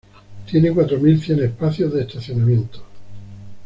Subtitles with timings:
[0.49, 2.81] Tiene cuatro mil cien espacios de estacionamientos.